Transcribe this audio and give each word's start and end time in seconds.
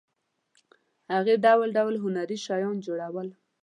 هغې 1.13 1.35
ډول 1.45 1.69
ډول 1.77 1.95
هنري 2.03 2.37
شیان 2.45 2.75
جوړول. 2.85 3.27